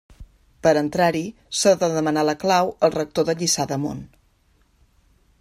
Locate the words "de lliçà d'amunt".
3.29-4.05